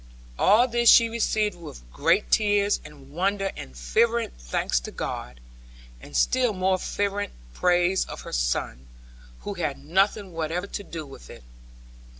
[0.39, 5.39] All this she received with great tears, and wonder, and fervent thanks to God,
[6.01, 8.87] and still more fervent praise of her son,
[9.41, 11.43] who had nothing whatever to do with it.